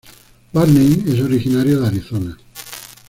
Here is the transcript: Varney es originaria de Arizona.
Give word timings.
Varney 0.51 1.03
es 1.09 1.19
originaria 1.21 1.77
de 1.77 1.85
Arizona. 1.87 2.35